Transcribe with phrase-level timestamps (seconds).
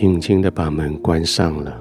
[0.00, 1.76] 轻轻的把门关上了。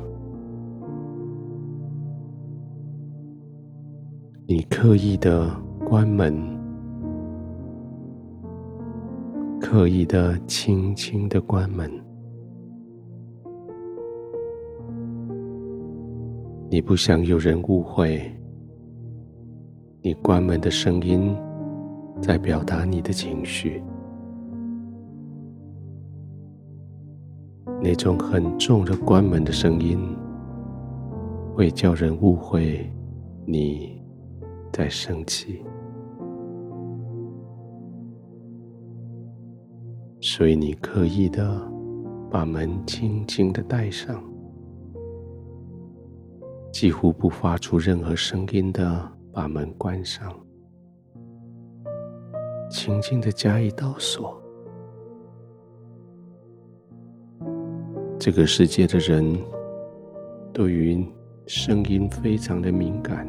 [4.48, 5.48] 你刻意的
[5.86, 6.36] 关门，
[9.62, 11.88] 刻意的轻轻的关门。
[16.72, 18.20] 你不想有人误会，
[20.02, 21.38] 你关门的声音
[22.20, 23.80] 在表达你的情绪。
[27.90, 29.98] 那种很重的关门的声音，
[31.56, 32.86] 会叫人误会
[33.46, 34.04] 你
[34.74, 35.64] 在生气，
[40.20, 41.62] 所以你刻意的
[42.30, 44.22] 把门轻轻的带上，
[46.74, 50.38] 几乎不发出任何声音的把门关上，
[52.70, 54.44] 轻轻的加一道锁。
[58.20, 59.38] 这个世界的人
[60.52, 61.06] 对于
[61.46, 63.28] 声音非常的敏感，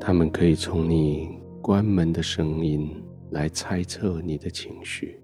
[0.00, 2.90] 他们可以从你关门的声音
[3.30, 5.20] 来猜测你的情绪。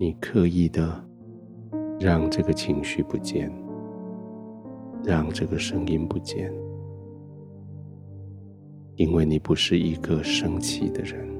[0.00, 1.04] 你刻意的
[2.00, 3.52] 让这个情绪不见，
[5.04, 6.52] 让这个声音不见，
[8.96, 11.37] 因为你不是一个生气的人。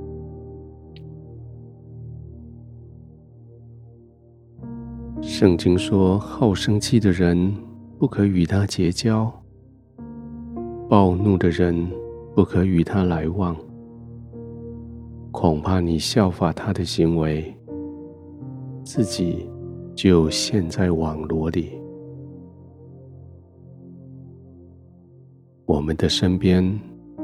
[5.39, 7.55] 圣经说：“好生气的人
[7.97, 9.33] 不可与他结交，
[10.89, 11.89] 暴怒的人
[12.35, 13.57] 不可与他来往。
[15.31, 17.55] 恐怕你效法他的行为，
[18.83, 19.49] 自己
[19.95, 21.71] 就陷在网罗里。”
[25.67, 26.77] 我们的身边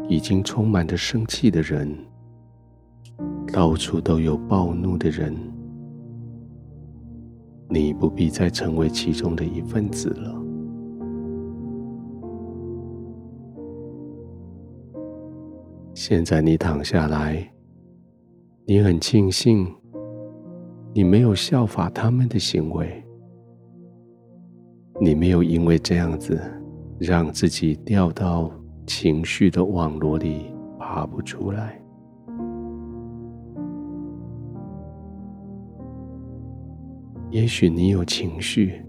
[0.09, 1.93] 已经充满着生气的人，
[3.53, 5.35] 到处都有暴怒的人。
[7.75, 10.41] 你不必再成为其中的一份子了。
[15.93, 17.53] 现在你躺下来，
[18.65, 19.67] 你很庆幸，
[20.93, 23.05] 你没有效法他们的行为，
[25.01, 26.41] 你没有因为这样子
[27.01, 28.49] 让自己掉到
[28.87, 30.45] 情绪的网罗里
[30.79, 31.84] 爬不出来。
[37.35, 38.81] 也许你有情绪，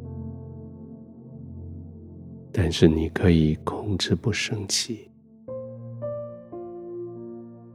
[2.51, 5.09] 但是你可以控制不生气。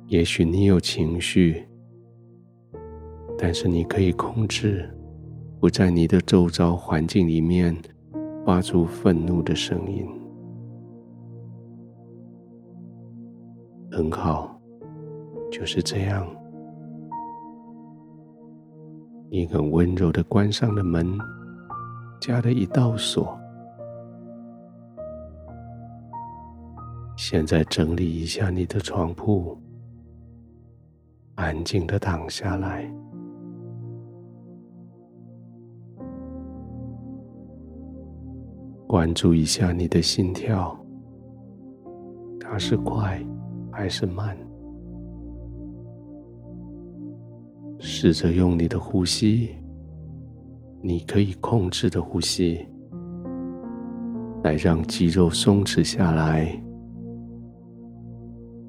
[0.07, 1.67] 也许你有情绪，
[3.37, 4.89] 但是你可以控制
[5.59, 7.77] 不在你的周遭环境里面
[8.47, 10.07] 发出愤怒的声音。
[13.91, 14.57] 很好，
[15.51, 16.25] 就是这样。
[19.33, 21.17] 你很温柔的关上了门，
[22.21, 23.39] 加了一道锁。
[27.17, 29.57] 现在整理一下你的床铺，
[31.37, 32.93] 安静的躺下来，
[38.89, 40.77] 关注一下你的心跳，
[42.41, 43.25] 它是快
[43.71, 44.37] 还是慢？
[47.83, 49.49] 试着用你的呼吸，
[50.83, 52.67] 你可以控制的呼吸，
[54.45, 56.63] 来让肌肉松弛下来，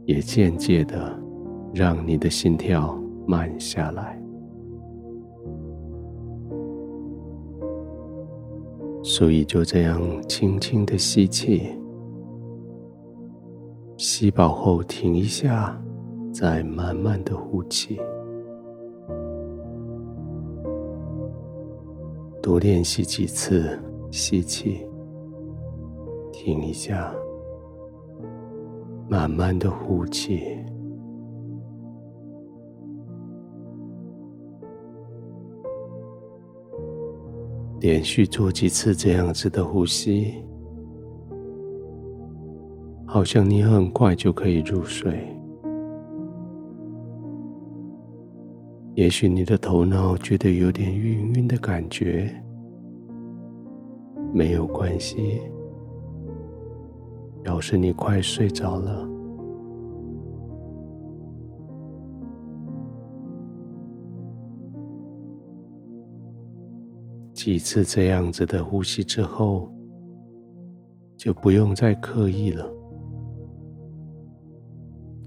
[0.05, 1.13] 也间接的
[1.73, 2.97] 让你的心跳
[3.27, 4.17] 慢下来。
[9.03, 11.63] 所以就这样轻轻的吸气，
[13.97, 15.77] 吸饱后停一下，
[16.33, 17.99] 再慢慢的呼气。
[22.51, 23.80] 多练习几次，
[24.12, 24.86] 吸气，
[26.33, 27.09] 停一下，
[29.07, 30.57] 慢慢的呼气。
[37.80, 40.33] 连续做几次这样子的呼吸，
[43.06, 45.25] 好像你很快就可以入睡。
[48.94, 52.30] 也许你的头脑觉得有点晕晕的感觉，
[54.33, 55.42] 没有关系。
[57.44, 59.10] 要是你快睡着了，
[67.33, 69.72] 几次这样子的呼吸之后，
[71.18, 72.72] 就不用再刻意了，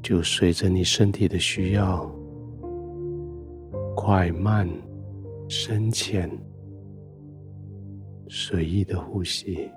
[0.00, 2.08] 就随着你身体的需要。
[3.96, 4.68] 快慢
[5.48, 6.30] 深浅、
[8.28, 9.70] 随意的呼吸。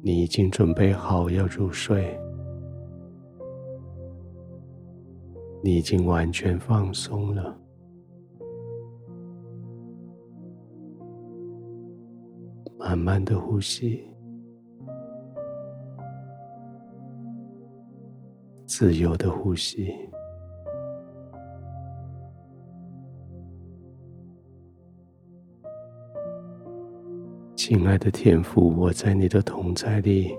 [0.00, 2.18] 你已经准备好要入睡，
[5.62, 7.58] 你已经完全放松了。
[12.78, 14.02] 慢慢的呼吸，
[18.64, 20.07] 自由的呼吸。
[27.68, 30.34] 亲爱的天父，我在你的同在里，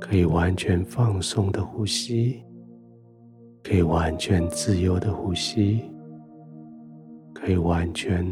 [0.00, 2.42] 可以完全放松的呼吸，
[3.62, 5.82] 可以完全自由的呼吸，
[7.34, 8.26] 可以完全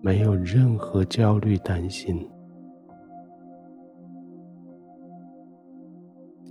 [0.00, 2.28] 没有任何焦虑担心，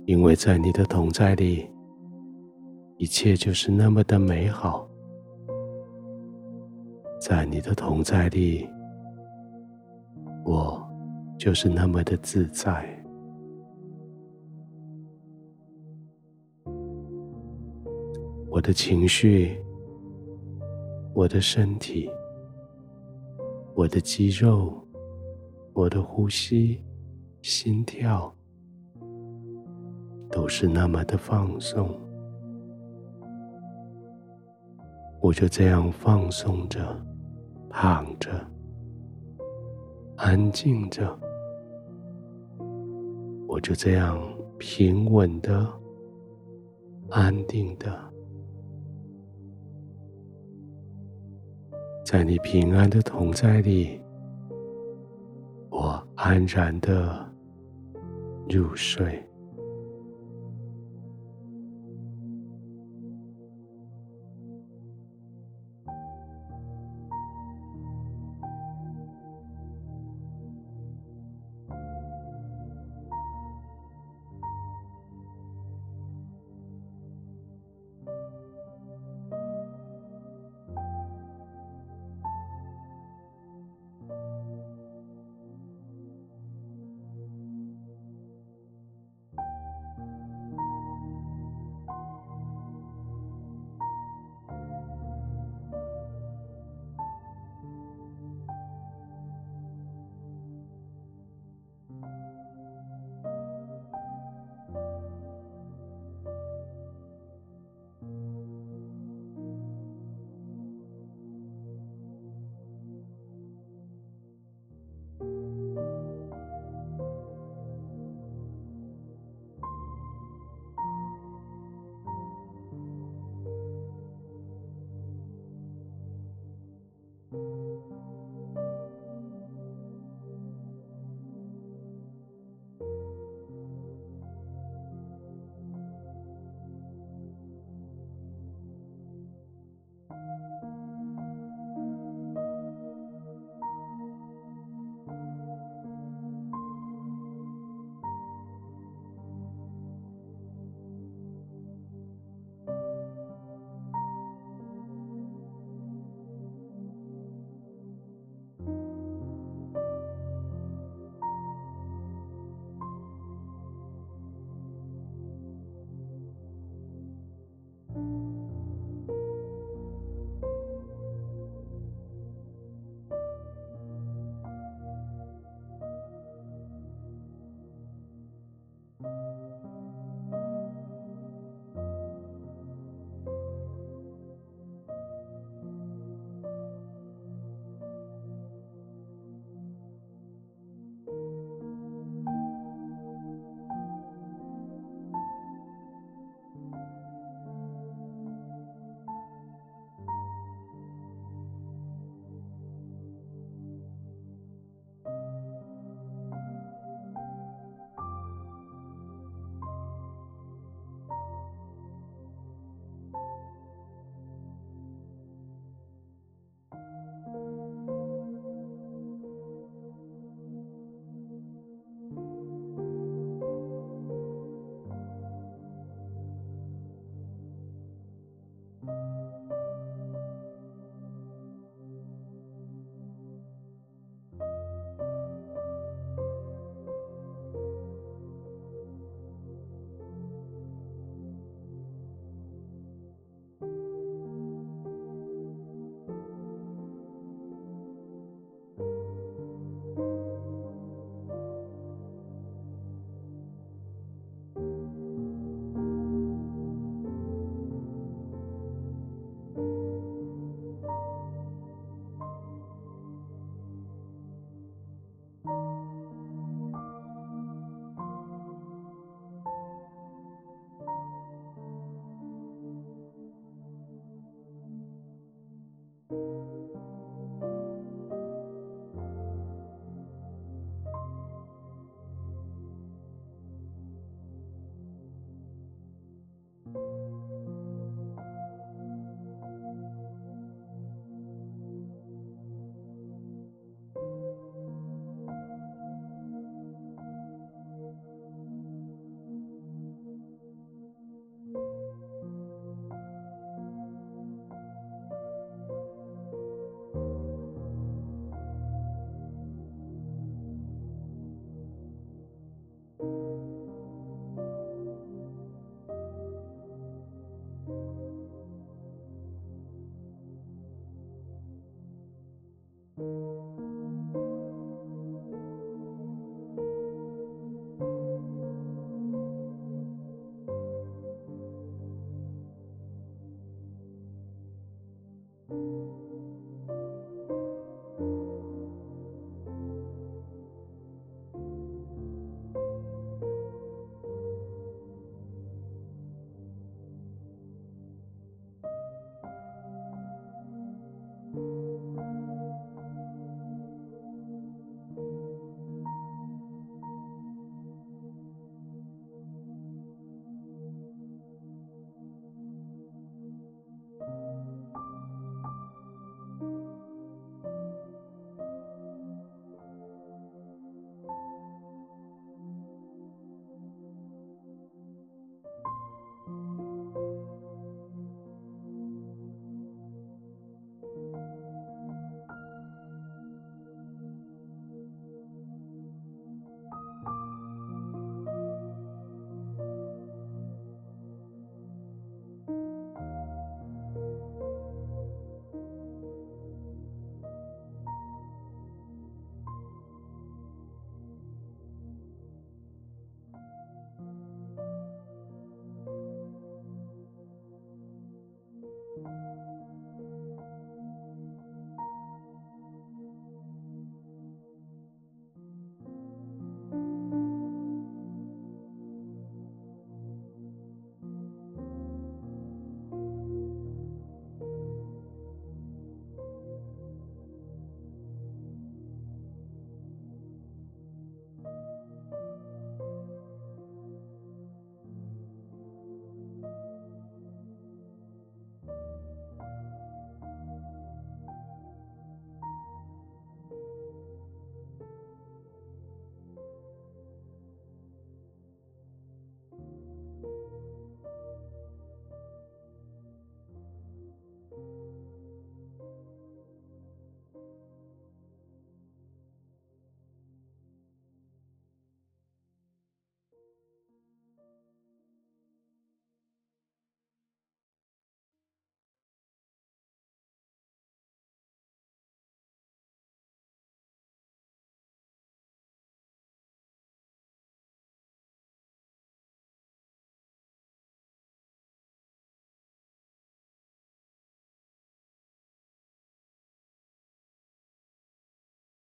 [0.06, 1.68] 因为在你的同在里，
[2.96, 4.88] 一切就是那么的美好，
[7.20, 8.66] 在你的同在里。
[10.46, 10.80] 我
[11.36, 12.88] 就是那么的自在，
[18.48, 19.60] 我的情绪、
[21.12, 22.08] 我的身体、
[23.74, 24.72] 我的肌肉、
[25.72, 26.80] 我的呼吸、
[27.42, 28.32] 心跳，
[30.30, 31.90] 都是那么的放松。
[35.20, 37.04] 我就这样放松着，
[37.68, 38.30] 躺着。
[40.16, 41.18] 安静着，
[43.46, 44.18] 我就这样
[44.58, 45.70] 平稳的、
[47.10, 47.94] 安定的，
[52.04, 54.00] 在你平安的同在里，
[55.70, 57.30] 我安然的
[58.48, 59.22] 入睡。